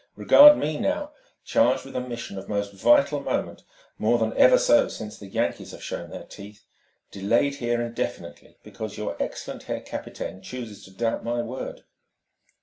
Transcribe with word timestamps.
"Regard 0.15 0.57
me 0.57 0.79
now, 0.79 1.11
charged 1.45 1.85
with 1.85 1.95
a 1.95 1.99
mission 2.01 2.35
of 2.39 2.49
most 2.49 2.73
vital 2.73 3.19
moment 3.19 3.61
more 3.99 4.17
than 4.17 4.35
ever 4.35 4.57
so 4.57 4.87
since 4.87 5.15
the 5.19 5.27
Yankees 5.27 5.73
have 5.73 5.83
shown 5.83 6.09
their 6.09 6.23
teeth 6.23 6.65
delayed 7.11 7.53
here 7.57 7.79
indefinitely 7.79 8.57
because 8.63 8.97
your 8.97 9.15
excellent 9.19 9.61
Herr 9.61 9.79
Captain 9.81 10.41
chooses 10.41 10.83
to 10.85 10.91
doubt 10.91 11.23
my 11.23 11.43
word." 11.43 11.83